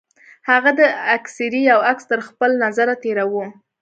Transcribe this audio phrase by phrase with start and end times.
[0.49, 0.81] هغه د
[1.15, 3.45] اکسرې يو عکس تر خپل نظره تېراوه.